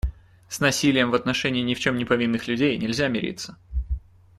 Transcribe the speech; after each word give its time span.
С 0.49 0.59
насилием 0.59 1.11
в 1.11 1.13
отношении 1.13 1.61
ни 1.61 1.75
в 1.75 1.79
чем 1.79 1.95
не 1.95 2.05
повинных 2.05 2.47
людей 2.47 2.75
нельзя 2.75 3.07
мириться. 3.07 3.57